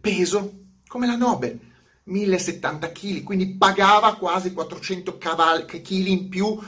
peso 0.00 0.61
come 0.92 1.06
la 1.06 1.16
Nobel, 1.16 1.58
1070 2.04 2.92
kg, 2.92 3.22
quindi 3.22 3.54
pagava 3.54 4.14
quasi 4.16 4.52
400 4.52 5.16
kg 5.16 6.06
in 6.06 6.28
più 6.28 6.58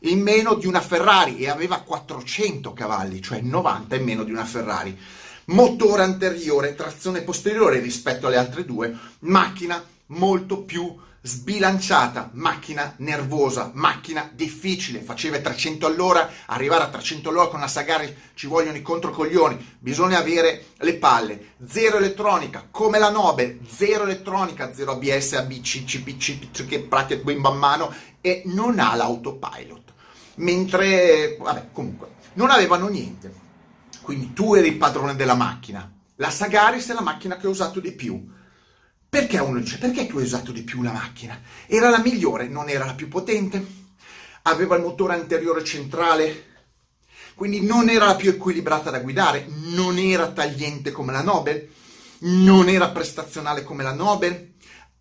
in 0.00 0.22
meno 0.22 0.54
di 0.54 0.66
una 0.66 0.80
Ferrari 0.80 1.36
e 1.40 1.50
aveva 1.50 1.80
400 1.80 2.72
cavalli, 2.72 3.20
cioè 3.20 3.42
90 3.42 3.96
in 3.96 4.02
meno 4.02 4.24
di 4.24 4.30
una 4.30 4.46
Ferrari. 4.46 4.98
Motore 5.48 6.04
anteriore, 6.04 6.74
trazione 6.74 7.20
posteriore 7.20 7.80
rispetto 7.80 8.28
alle 8.28 8.38
altre 8.38 8.64
due, 8.64 8.96
macchina 9.18 9.84
molto 10.06 10.62
più 10.62 10.96
sbilanciata, 11.26 12.30
macchina 12.34 12.94
nervosa, 12.98 13.72
macchina 13.74 14.30
difficile, 14.32 15.00
faceva 15.00 15.38
300 15.38 15.84
all'ora, 15.84 16.30
arrivare 16.46 16.84
a 16.84 16.88
300 16.88 17.28
all'ora 17.28 17.48
con 17.48 17.58
una 17.58 17.66
Sagari 17.66 18.16
ci 18.34 18.46
vogliono 18.46 18.76
i 18.76 18.82
controcoglioni, 18.82 19.76
bisogna 19.80 20.18
avere 20.18 20.66
le 20.78 20.94
palle, 20.94 21.54
zero 21.66 21.96
elettronica, 21.96 22.68
come 22.70 23.00
la 23.00 23.10
Nobel, 23.10 23.58
zero 23.66 24.04
elettronica, 24.04 24.72
zero 24.72 24.92
ABS, 24.92 25.32
ABC, 25.32 25.84
CPC, 25.84 26.64
che 26.64 26.80
pratica 26.82 27.22
bim 27.22 27.40
bam 27.40 27.58
mano 27.58 27.92
e 28.20 28.42
non 28.46 28.78
ha 28.78 28.94
l'autopilot, 28.94 29.92
mentre, 30.36 31.36
vabbè, 31.40 31.70
comunque, 31.72 32.14
non 32.34 32.50
avevano 32.50 32.86
niente, 32.86 33.34
quindi 34.00 34.32
tu 34.32 34.54
eri 34.54 34.68
il 34.68 34.76
padrone 34.76 35.16
della 35.16 35.34
macchina, 35.34 35.92
la 36.14 36.30
Sagaris 36.30 36.88
è 36.88 36.94
la 36.94 37.00
macchina 37.00 37.36
che 37.36 37.48
ho 37.48 37.50
usato 37.50 37.80
di 37.80 37.90
più, 37.90 38.34
perché 39.08 39.38
uno 39.38 39.60
dice, 39.60 39.78
perché 39.78 40.06
tu 40.06 40.18
hai 40.18 40.24
usato 40.24 40.52
di 40.52 40.62
più 40.62 40.82
la 40.82 40.92
macchina? 40.92 41.40
Era 41.66 41.88
la 41.88 42.00
migliore, 42.00 42.48
non 42.48 42.68
era 42.68 42.84
la 42.84 42.94
più 42.94 43.08
potente? 43.08 43.64
Aveva 44.42 44.76
il 44.76 44.82
motore 44.82 45.14
anteriore 45.14 45.64
centrale? 45.64 46.44
Quindi 47.34 47.60
non 47.60 47.88
era 47.88 48.06
la 48.06 48.16
più 48.16 48.30
equilibrata 48.30 48.90
da 48.90 49.00
guidare? 49.00 49.46
Non 49.48 49.98
era 49.98 50.30
tagliente 50.30 50.90
come 50.90 51.12
la 51.12 51.22
Nobel? 51.22 51.68
Non 52.20 52.68
era 52.68 52.88
prestazionale 52.90 53.62
come 53.62 53.82
la 53.82 53.92
Nobel? 53.92 54.54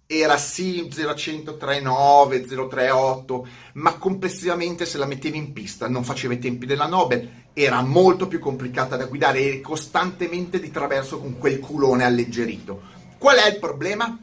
Era 0.07 0.37
sì 0.37 0.87
0100 0.91 1.57
39, 1.57 2.45
038, 2.45 3.47
ma 3.73 3.95
complessivamente 3.95 4.85
se 4.85 4.97
la 4.97 5.07
mettevi 5.07 5.37
in 5.37 5.51
pista 5.51 5.87
non 5.87 6.03
faceva 6.03 6.33
i 6.33 6.39
tempi 6.39 6.65
della 6.65 6.85
Nobel, 6.85 7.45
era 7.53 7.81
molto 7.81 8.27
più 8.27 8.39
complicata 8.39 8.97
da 8.97 9.05
guidare 9.05 9.39
e 9.39 9.61
costantemente 9.61 10.59
di 10.59 10.69
traverso 10.69 11.19
con 11.19 11.37
quel 11.37 11.59
culone 11.59 12.03
alleggerito. 12.03 12.94
Qual 13.25 13.37
è 13.37 13.49
il 13.49 13.57
problema? 13.57 14.19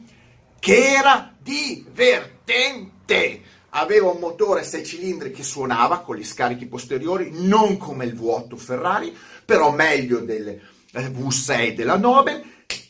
Che 0.57 0.77
era 0.77 1.35
divertente. 1.37 3.41
Aveva 3.71 4.09
un 4.09 4.17
motore 4.17 4.63
6 4.63 4.85
cilindri 4.85 5.31
che 5.31 5.43
suonava 5.43 5.99
con 5.99 6.15
gli 6.15 6.23
scarichi 6.23 6.67
posteriori, 6.67 7.31
non 7.33 7.75
come 7.75 8.05
il 8.05 8.15
vuoto 8.15 8.55
Ferrari, 8.55 9.13
però 9.43 9.71
meglio 9.71 10.19
del 10.19 10.47
eh, 10.47 11.09
V6 11.09 11.75
della 11.75 11.97
Nobel. 11.97 12.41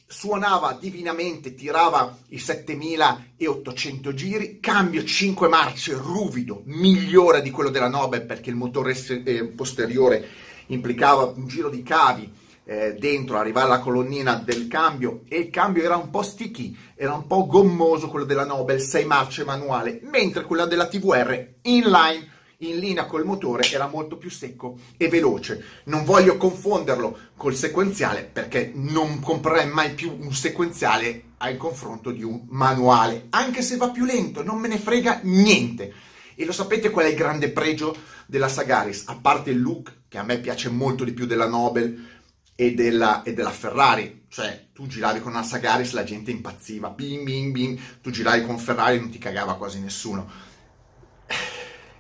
Suonava 0.06 0.78
divinamente, 0.80 1.56
tirava 1.56 2.16
i 2.28 2.38
7800 2.38 4.14
giri, 4.14 4.60
cambio 4.60 5.04
5 5.04 5.48
marce 5.48 5.94
ruvido, 5.94 6.62
migliore 6.66 7.42
di 7.42 7.50
quello 7.50 7.72
della 7.72 7.90
Nobel 7.90 8.24
perché 8.24 8.52
il 8.52 8.56
motore 8.56 8.96
eh, 9.26 9.46
posteriore 9.46 10.28
implicava 10.68 11.24
un 11.24 11.48
giro 11.48 11.70
di 11.70 11.82
cavi 11.82 12.42
eh, 12.66 12.94
dentro, 12.94 13.38
arrivare 13.38 13.68
alla 13.68 13.80
colonnina 13.80 14.36
del 14.36 14.68
cambio 14.68 15.22
e 15.28 15.38
il 15.38 15.50
cambio 15.50 15.84
era 15.84 15.98
un 15.98 16.10
po' 16.10 16.22
sticky, 16.22 16.76
era 16.96 17.14
un 17.14 17.28
po' 17.28 17.46
gommoso 17.46 18.10
quello 18.10 18.26
della 18.26 18.46
Nobel, 18.46 18.80
6 18.80 19.06
marce 19.06 19.44
manuale, 19.44 20.00
mentre 20.04 20.44
quella 20.44 20.66
della 20.66 20.88
TVR 20.88 21.56
inline 21.64 22.32
in 22.58 22.80
linea 22.80 23.06
col 23.06 23.26
motore 23.26 23.70
era 23.70 23.88
molto 23.88 24.18
più 24.18 24.30
secco 24.30 24.78
e 24.98 25.10
veloce. 25.10 25.64
Non 25.86 26.06
voglio 26.06 26.38
confonderlo 26.38 27.18
col 27.36 27.56
sequenziale 27.56 28.24
perché 28.24 28.72
non 28.74 29.20
comprerei 29.20 29.68
mai 29.68 29.94
più 29.94 30.16
un 30.18 30.34
sequenziale 30.34 31.32
al 31.38 31.58
confronto 31.58 32.12
di 32.12 32.24
un 32.24 32.46
manuale, 32.50 33.28
anche 33.32 33.62
se 33.62 33.76
va 33.76 33.90
più 33.90 34.06
lento, 34.06 34.44
non 34.44 34.60
me 34.60 34.68
ne 34.68 34.78
frega 34.78 35.20
niente. 35.24 35.94
E 36.36 36.46
lo 36.46 36.52
sapete 36.52 36.90
qual 36.90 37.06
è 37.06 37.10
il 37.10 37.16
grande 37.16 37.50
pregio 37.50 37.96
della 38.26 38.48
Sagaris, 38.48 39.04
a 39.08 39.18
parte 39.22 39.52
il 39.52 39.62
look 39.62 40.02
che 40.08 40.18
a 40.18 40.24
me 40.24 40.40
piace 40.40 40.70
molto 40.70 41.04
di 41.04 41.12
più 41.12 41.26
della 41.26 41.48
Nobel 41.48 42.13
e 42.56 42.74
della, 42.74 43.24
e 43.24 43.34
della 43.34 43.52
Ferrari, 43.52 44.26
cioè 44.30 44.68
tu 44.74 44.88
giravi 44.88 45.20
con 45.22 45.32
una 45.32 45.44
Sagaris 45.44 45.94
la 45.94 46.04
gente 46.04 46.32
impazziva, 46.32 46.90
bim 46.90 47.24
bim 47.24 47.52
bim, 47.52 47.80
tu 48.02 48.12
giravi 48.12 48.46
con 48.46 48.58
Ferrari 48.58 49.00
non 49.00 49.10
ti 49.10 49.18
cagava 49.18 49.56
quasi 49.56 49.80
nessuno 49.80 50.52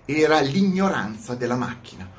era 0.05 0.39
l'ignoranza 0.41 1.35
della 1.35 1.55
macchina. 1.55 2.09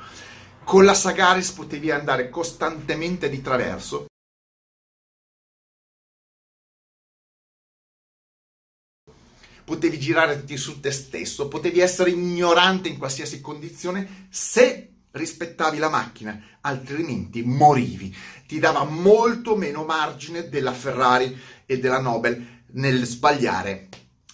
Con 0.63 0.83
la 0.85 0.93
Sagaris 0.93 1.51
potevi 1.51 1.91
andare 1.91 2.29
costantemente 2.29 3.29
di 3.29 3.41
traverso. 3.41 4.07
Potevi 9.63 9.99
girare 9.99 10.45
su 10.57 10.79
te 10.79 10.91
stesso, 10.91 11.47
potevi 11.47 11.79
essere 11.79 12.11
ignorante 12.11 12.87
in 12.87 12.99
qualsiasi 12.99 13.41
condizione 13.41 14.27
se 14.29 14.94
rispettavi 15.15 15.77
la 15.77 15.89
macchina, 15.89 16.39
altrimenti 16.61 17.41
morivi. 17.43 18.15
Ti 18.47 18.59
dava 18.59 18.83
molto 18.83 19.55
meno 19.55 19.83
margine 19.83 20.49
della 20.49 20.73
Ferrari 20.73 21.37
e 21.65 21.79
della 21.79 21.99
Nobel 21.99 22.63
nel 22.71 23.05
sbagliare 23.05 23.87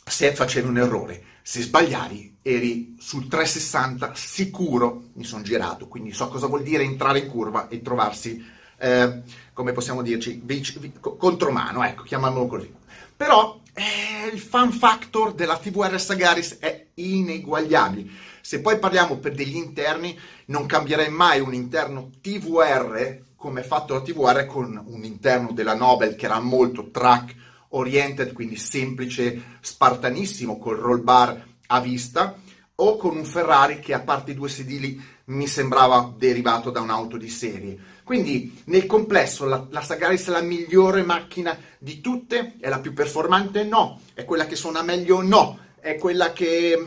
se 0.03 0.33
facevi 0.33 0.67
un 0.67 0.77
errore. 0.77 1.23
Se 1.41 1.61
sbagliavi 1.61 2.37
eri 2.41 2.95
sul 2.99 3.27
360 3.27 4.13
sicuro, 4.15 5.09
mi 5.13 5.23
sono 5.23 5.43
girato, 5.43 5.87
quindi 5.87 6.11
so 6.11 6.27
cosa 6.27 6.47
vuol 6.47 6.63
dire 6.63 6.83
entrare 6.83 7.19
in 7.19 7.27
curva 7.27 7.67
e 7.67 7.81
trovarsi, 7.81 8.43
eh, 8.77 9.21
come 9.53 9.71
possiamo 9.73 10.01
dirci, 10.01 10.41
vic- 10.43 10.79
vic- 10.79 11.17
contromano, 11.17 11.83
ecco, 11.83 12.03
chiamiamolo 12.03 12.47
così. 12.47 12.73
Però 13.15 13.59
eh, 13.73 14.33
il 14.33 14.39
fan 14.39 14.71
factor 14.71 15.33
della 15.33 15.57
TVR 15.57 15.99
Sagaris 15.99 16.57
è 16.59 16.87
ineguagliabile. 16.95 18.09
Se 18.41 18.61
poi 18.61 18.79
parliamo 18.79 19.17
per 19.17 19.33
degli 19.33 19.55
interni, 19.55 20.17
non 20.45 20.65
cambierei 20.65 21.09
mai 21.09 21.39
un 21.39 21.53
interno 21.53 22.09
TVR 22.21 23.29
come 23.41 23.63
fatto 23.63 23.95
la 23.95 24.01
TVR 24.01 24.45
con 24.45 24.79
un 24.85 25.03
interno 25.03 25.51
della 25.51 25.73
Nobel 25.73 26.15
che 26.15 26.25
era 26.25 26.39
molto 26.39 26.91
track 26.91 27.35
oriented, 27.69 28.33
quindi 28.33 28.55
semplice, 28.55 29.57
spartanissimo, 29.59 30.59
col 30.59 30.77
roll 30.77 31.03
bar 31.03 31.43
a 31.67 31.79
vista 31.79 32.35
o 32.75 32.97
con 32.97 33.17
un 33.17 33.25
Ferrari 33.25 33.79
che 33.79 33.95
a 33.95 34.01
parte 34.01 34.31
i 34.31 34.35
due 34.35 34.47
sedili 34.47 35.01
mi 35.25 35.47
sembrava 35.47 36.13
derivato 36.15 36.69
da 36.69 36.81
un'auto 36.81 37.17
di 37.17 37.29
serie. 37.29 37.77
Quindi 38.03 38.61
nel 38.65 38.85
complesso 38.85 39.45
la, 39.45 39.65
la 39.69 39.81
Sagaris 39.81 40.27
è 40.27 40.31
la 40.31 40.41
migliore 40.41 41.03
macchina 41.03 41.57
di 41.79 41.99
tutte? 41.99 42.57
È 42.59 42.69
la 42.69 42.79
più 42.79 42.93
performante? 42.93 43.63
No. 43.63 44.01
È 44.13 44.25
quella 44.25 44.45
che 44.45 44.55
suona 44.55 44.81
meglio? 44.81 45.21
No. 45.21 45.57
È 45.79 45.95
quella 45.95 46.31
che 46.33 46.83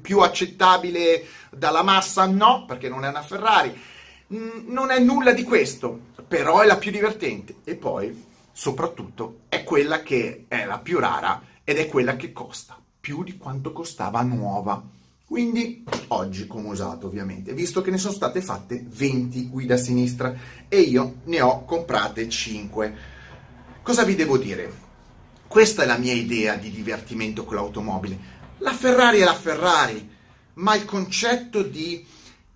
più 0.00 0.20
accettabile 0.20 1.24
dalla 1.50 1.82
massa? 1.82 2.26
No, 2.26 2.64
perché 2.66 2.88
non 2.88 3.04
è 3.04 3.08
una 3.08 3.22
Ferrari. 3.22 3.78
Mm, 4.34 4.72
non 4.72 4.90
è 4.90 4.98
nulla 4.98 5.32
di 5.32 5.42
questo, 5.42 6.00
però 6.26 6.60
è 6.60 6.66
la 6.66 6.76
più 6.76 6.90
divertente. 6.90 7.56
E 7.64 7.74
poi, 7.74 8.24
soprattutto, 8.52 9.40
è 9.48 9.64
quella 9.64 10.02
che 10.02 10.44
è 10.48 10.64
la 10.64 10.78
più 10.78 10.98
rara 10.98 11.42
ed 11.64 11.78
è 11.78 11.86
quella 11.86 12.16
che 12.16 12.32
costa 12.32 12.76
più 13.02 13.24
di 13.24 13.36
quanto 13.36 13.72
costava 13.72 14.22
nuova. 14.22 14.80
Quindi 15.26 15.82
oggi 16.08 16.46
come 16.46 16.68
usato 16.68 17.06
ovviamente, 17.06 17.52
visto 17.52 17.82
che 17.82 17.90
ne 17.90 17.98
sono 17.98 18.12
state 18.12 18.40
fatte 18.40 18.84
20 18.86 19.48
guida 19.48 19.76
sinistra 19.76 20.32
e 20.68 20.80
io 20.80 21.16
ne 21.24 21.40
ho 21.40 21.64
comprate 21.64 22.28
5. 22.28 22.96
Cosa 23.82 24.04
vi 24.04 24.14
devo 24.14 24.38
dire? 24.38 24.72
Questa 25.48 25.82
è 25.82 25.86
la 25.86 25.98
mia 25.98 26.12
idea 26.12 26.54
di 26.54 26.70
divertimento 26.70 27.44
con 27.44 27.56
l'automobile. 27.56 28.40
La 28.62 28.72
Ferrari 28.72 29.18
è 29.18 29.24
la 29.24 29.34
Ferrari, 29.34 30.08
ma 30.54 30.76
il 30.76 30.84
concetto 30.84 31.62
di 31.62 32.06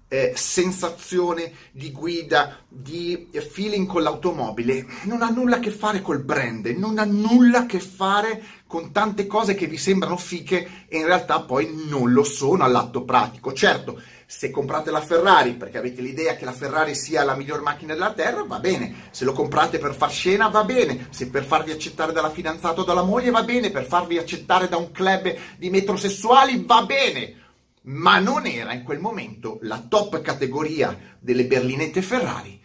eh, 0.07 0.35
sensazione 0.37 1.53
di 1.73 1.91
guida, 1.91 2.59
di 2.69 3.27
feeling 3.33 3.89
con 3.89 4.05
l'automobile, 4.05 4.87
non 5.03 5.23
ha 5.23 5.31
nulla 5.31 5.57
a 5.57 5.59
che 5.59 5.73
fare 5.73 6.03
col 6.03 6.23
brand, 6.23 6.67
non 6.67 7.01
ha 7.01 7.05
nulla 7.05 7.63
a 7.63 7.67
che 7.67 7.81
fare 7.81 8.41
con 8.69 8.93
tante 8.93 9.27
cose 9.27 9.57
che 9.57 9.67
vi 9.67 9.77
sembrano 9.77 10.17
fiche 10.17 10.87
e 10.87 10.99
in 10.99 11.07
realtà 11.07 11.41
poi 11.41 11.75
non 11.89 12.13
lo 12.13 12.23
sono 12.23 12.63
all'atto 12.63 13.03
pratico. 13.03 13.53
Certo, 13.53 14.01
se 14.27 14.51
comprate 14.51 14.91
la 14.91 15.01
Ferrari 15.01 15.55
perché 15.55 15.79
avete 15.79 16.03
l'idea 16.03 16.37
che 16.37 16.45
la 16.45 16.53
Ferrari 16.53 16.95
sia 16.95 17.25
la 17.25 17.37
miglior 17.37 17.63
macchina 17.63 17.95
della 17.95 18.13
Terra, 18.13 18.45
va 18.45 18.59
bene. 18.59 19.09
Se 19.11 19.25
lo 19.25 19.33
comprate 19.33 19.79
per 19.79 19.95
far 19.95 20.11
scena, 20.11 20.49
va 20.49 20.65
bene. 20.65 21.07
Se 21.11 21.31
per 21.31 21.45
farvi 21.45 21.71
accettare 21.71 22.13
dalla 22.13 22.31
fidanzata 22.31 22.81
o 22.81 22.85
dalla 22.85 23.03
moglie, 23.03 23.31
va 23.31 23.45
bene. 23.45 23.71
Per 23.71 23.87
farvi 23.87 24.19
accettare 24.19 24.69
da 24.69 24.77
un 24.77 24.91
club 24.91 25.35
di 25.57 25.71
metrosessuali, 25.71 26.65
va 26.65 26.85
bene 26.85 27.45
ma 27.89 28.19
non 28.19 28.47
era 28.47 28.73
in 28.73 28.83
quel 28.83 28.99
momento 28.99 29.59
la 29.63 29.79
top 29.79 30.21
categoria 30.21 31.15
delle 31.21 31.45
berlinette 31.45 32.03
Ferrari 32.03 32.61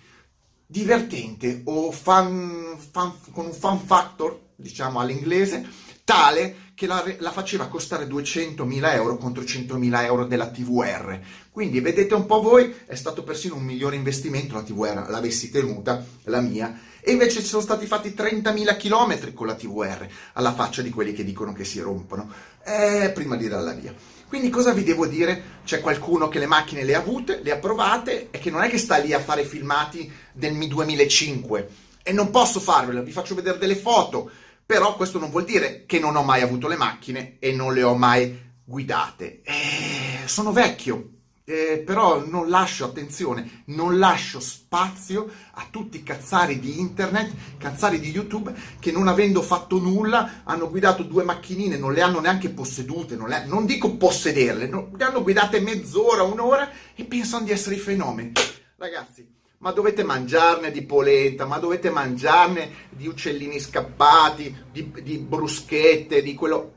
divertente 0.71 1.63
o 1.65 1.91
fan, 1.91 2.77
fan, 2.77 3.13
con 3.31 3.45
un 3.45 3.51
fan 3.51 3.77
factor, 3.77 4.39
diciamo 4.55 5.01
all'inglese, 5.01 5.67
tale 6.05 6.70
che 6.81 6.87
la, 6.87 7.03
la 7.19 7.31
faceva 7.31 7.67
costare 7.67 8.07
200.000 8.07 8.93
euro 8.95 9.17
contro 9.17 9.43
100.000 9.43 10.03
euro 10.03 10.25
della 10.25 10.49
TVR. 10.49 11.19
Quindi 11.51 11.79
vedete 11.79 12.15
un 12.15 12.25
po' 12.25 12.41
voi, 12.41 12.73
è 12.87 12.95
stato 12.95 13.21
persino 13.21 13.53
un 13.53 13.63
migliore 13.63 13.95
investimento 13.95 14.55
la 14.55 14.63
TVR, 14.63 15.07
l'avessi 15.07 15.51
tenuta, 15.51 16.03
la 16.23 16.41
mia, 16.41 16.79
e 16.99 17.11
invece 17.11 17.41
ci 17.41 17.45
sono 17.45 17.61
stati 17.61 17.85
fatti 17.85 18.15
30.000 18.17 18.77
km 18.77 19.31
con 19.35 19.45
la 19.45 19.53
TVR, 19.53 20.07
alla 20.33 20.55
faccia 20.55 20.81
di 20.81 20.89
quelli 20.89 21.13
che 21.13 21.23
dicono 21.23 21.53
che 21.53 21.65
si 21.65 21.79
rompono, 21.79 22.27
eh, 22.65 23.11
prima 23.13 23.35
di 23.35 23.47
darla 23.47 23.73
via. 23.73 23.93
Quindi 24.27 24.49
cosa 24.49 24.73
vi 24.73 24.83
devo 24.83 25.05
dire? 25.05 25.59
C'è 25.63 25.81
qualcuno 25.81 26.29
che 26.29 26.39
le 26.39 26.47
macchine 26.47 26.83
le 26.83 26.95
ha 26.95 26.99
avute, 26.99 27.41
le 27.43 27.51
ha 27.51 27.57
provate 27.57 28.29
e 28.31 28.39
che 28.39 28.49
non 28.49 28.63
è 28.63 28.69
che 28.69 28.79
sta 28.79 28.97
lì 28.97 29.13
a 29.13 29.19
fare 29.19 29.43
filmati 29.43 30.11
del 30.31 30.53
Mi 30.53 30.67
2005 30.67 31.69
e 32.01 32.11
non 32.11 32.31
posso 32.31 32.59
farvelo, 32.59 33.03
vi 33.03 33.11
faccio 33.11 33.35
vedere 33.35 33.59
delle 33.59 33.75
foto, 33.75 34.31
però 34.71 34.95
questo 34.95 35.19
non 35.19 35.31
vuol 35.31 35.43
dire 35.43 35.83
che 35.85 35.99
non 35.99 36.15
ho 36.15 36.23
mai 36.23 36.41
avuto 36.41 36.69
le 36.69 36.77
macchine 36.77 37.35
e 37.39 37.51
non 37.51 37.73
le 37.73 37.83
ho 37.83 37.93
mai 37.93 38.39
guidate. 38.63 39.41
Eh, 39.43 40.25
sono 40.27 40.53
vecchio, 40.53 41.09
eh, 41.43 41.83
però 41.85 42.25
non 42.25 42.47
lascio, 42.47 42.85
attenzione, 42.85 43.63
non 43.65 43.99
lascio 43.99 44.39
spazio 44.39 45.29
a 45.55 45.67
tutti 45.69 45.97
i 45.97 46.03
cazzari 46.03 46.57
di 46.61 46.79
internet, 46.79 47.33
cazzari 47.57 47.99
di 47.99 48.11
YouTube, 48.11 48.53
che 48.79 48.93
non 48.93 49.09
avendo 49.09 49.41
fatto 49.41 49.77
nulla 49.77 50.43
hanno 50.45 50.69
guidato 50.69 51.03
due 51.03 51.25
macchinine, 51.25 51.75
non 51.75 51.91
le 51.91 52.01
hanno 52.01 52.21
neanche 52.21 52.47
possedute, 52.47 53.17
non, 53.17 53.27
le, 53.27 53.43
non 53.47 53.65
dico 53.65 53.97
possederle, 53.97 54.67
non, 54.67 54.93
le 54.95 55.03
hanno 55.03 55.21
guidate 55.21 55.59
mezz'ora, 55.59 56.23
un'ora 56.23 56.71
e 56.95 57.03
pensano 57.03 57.43
di 57.43 57.51
essere 57.51 57.75
i 57.75 57.79
fenomeni. 57.79 58.31
Ragazzi, 58.77 59.39
ma 59.61 59.71
dovete 59.71 60.03
mangiarne 60.03 60.71
di 60.71 60.83
polenta, 60.83 61.45
ma 61.45 61.57
dovete 61.59 61.89
mangiarne 61.89 62.89
di 62.89 63.07
uccellini 63.07 63.59
scappati, 63.59 64.65
di, 64.71 64.91
di 65.01 65.17
bruschette, 65.17 66.21
di 66.21 66.33
quello 66.33 66.73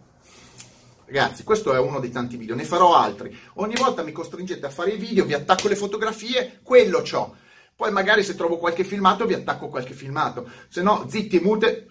Ragazzi, 1.07 1.45
questo 1.45 1.75
è 1.75 1.79
uno 1.79 2.01
dei 2.01 2.11
tanti 2.11 2.37
video, 2.39 2.55
ne 2.55 2.65
farò 2.65 2.97
altri. 2.97 3.37
Ogni 3.55 3.75
volta 3.75 4.03
mi 4.03 4.11
costringete 4.11 4.65
a 4.67 4.71
fare 4.71 4.93
i 4.93 4.97
video, 4.97 5.27
vi 5.27 5.35
attacco 5.35 5.69
le 5.69 5.77
fotografie, 5.77 6.61
quello 6.63 7.03
c'ho. 7.03 7.37
Poi 7.77 7.93
magari 7.93 8.25
se 8.25 8.35
trovo 8.35 8.57
qualche 8.57 8.85
filmato 8.85 9.27
vi 9.27 9.35
attacco 9.35 9.69
qualche 9.69 9.93
filmato. 9.93 10.51
Se 10.69 10.81
no, 10.81 11.07
zitti 11.09 11.41
mute. 11.41 11.87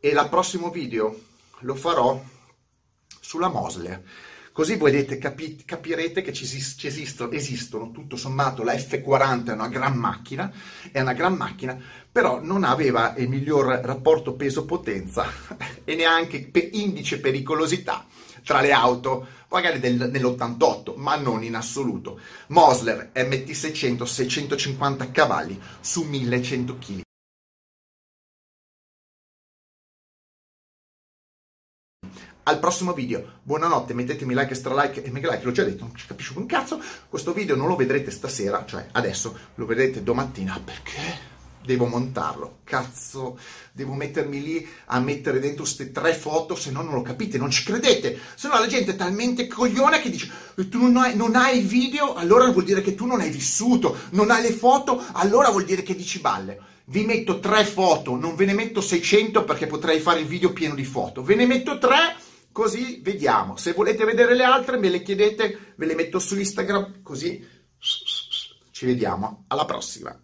E 0.00 0.08
il 0.08 0.26
prossimo 0.30 0.70
video 0.70 1.20
lo 1.60 1.74
farò 1.74 2.20
sulla 3.20 3.48
Mosler. 3.48 4.02
Così 4.52 4.76
vedete, 4.76 5.16
capi- 5.16 5.62
capirete 5.64 6.22
che 6.22 6.32
ci, 6.32 6.44
esistono, 6.44 7.30
esistono, 7.30 7.92
tutto 7.92 8.16
sommato, 8.16 8.64
la 8.64 8.74
F40 8.74 9.46
è 9.46 9.52
una 9.52 9.68
gran 9.68 9.96
macchina, 9.96 10.52
è 10.90 11.00
una 11.00 11.12
gran 11.12 11.34
macchina, 11.34 11.78
però 12.10 12.42
non 12.42 12.64
aveva 12.64 13.14
il 13.16 13.28
miglior 13.28 13.66
rapporto 13.66 14.34
peso-potenza 14.34 15.26
e 15.84 15.94
neanche 15.94 16.48
pe- 16.50 16.68
indice 16.72 17.20
pericolosità 17.20 18.04
tra 18.44 18.60
le 18.60 18.72
auto, 18.72 19.26
magari 19.50 19.78
del, 19.78 20.10
nell'88, 20.10 20.94
ma 20.96 21.16
non 21.16 21.44
in 21.44 21.54
assoluto. 21.54 22.18
Mosler 22.48 23.12
MT600 23.14 24.02
650 24.02 25.10
cavalli 25.10 25.60
su 25.80 26.02
1100 26.02 26.78
kg. 26.78 27.00
Al 32.44 32.58
prossimo 32.58 32.92
video. 32.92 33.38
Buonanotte, 33.42 33.94
mettetemi 33.94 34.34
like, 34.34 34.50
extra 34.50 34.74
like 34.74 35.02
e 35.02 35.10
mega 35.10 35.30
like, 35.30 35.44
l'ho 35.44 35.52
già 35.52 35.64
detto, 35.64 35.84
non 35.84 35.94
ci 35.94 36.06
capisco 36.06 36.38
un 36.38 36.46
cazzo. 36.46 36.80
Questo 37.08 37.32
video 37.32 37.56
non 37.56 37.68
lo 37.68 37.76
vedrete 37.76 38.10
stasera, 38.10 38.64
cioè 38.66 38.86
adesso, 38.92 39.36
lo 39.56 39.66
vedrete 39.66 40.02
domattina, 40.02 40.60
perché 40.64 41.28
devo 41.62 41.86
montarlo. 41.86 42.58
Cazzo, 42.64 43.38
devo 43.72 43.94
mettermi 43.94 44.42
lì 44.42 44.68
a 44.86 45.00
mettere 45.00 45.38
dentro 45.38 45.62
queste 45.62 45.92
tre 45.92 46.14
foto, 46.14 46.54
se 46.54 46.70
no 46.70 46.82
non 46.82 46.94
lo 46.94 47.02
capite, 47.02 47.38
non 47.38 47.50
ci 47.50 47.64
credete. 47.64 48.18
Se 48.34 48.48
no 48.48 48.58
la 48.58 48.66
gente 48.66 48.92
è 48.92 48.96
talmente 48.96 49.46
coglione 49.46 50.00
che 50.00 50.10
dice 50.10 50.30
tu 50.68 50.78
non 50.78 50.96
hai, 50.96 51.16
non 51.16 51.36
hai 51.36 51.60
video, 51.60 52.14
allora 52.14 52.50
vuol 52.50 52.64
dire 52.64 52.82
che 52.82 52.94
tu 52.94 53.06
non 53.06 53.20
hai 53.20 53.30
vissuto, 53.30 53.96
non 54.10 54.30
hai 54.30 54.42
le 54.42 54.52
foto, 54.52 55.02
allora 55.12 55.50
vuol 55.50 55.64
dire 55.64 55.82
che 55.82 55.94
dici 55.94 56.20
balle. 56.20 56.68
Vi 56.84 57.04
metto 57.04 57.38
tre 57.38 57.64
foto, 57.64 58.16
non 58.16 58.34
ve 58.34 58.46
ne 58.46 58.52
metto 58.52 58.80
600 58.80 59.44
perché 59.44 59.68
potrei 59.68 60.00
fare 60.00 60.20
il 60.20 60.26
video 60.26 60.52
pieno 60.52 60.74
di 60.74 60.84
foto. 60.84 61.22
Ve 61.22 61.36
ne 61.36 61.46
metto 61.46 61.78
tre, 61.78 62.16
così 62.60 63.00
vediamo. 63.02 63.56
Se 63.56 63.72
volete 63.72 64.04
vedere 64.04 64.34
le 64.34 64.44
altre, 64.44 64.76
me 64.76 64.90
le 64.90 65.00
chiedete, 65.00 65.72
ve 65.76 65.86
le 65.86 65.94
metto 65.94 66.18
su 66.18 66.38
Instagram, 66.38 67.02
così 67.02 67.42
ci 68.70 68.84
vediamo. 68.84 69.44
Alla 69.48 69.64
prossima. 69.64 70.14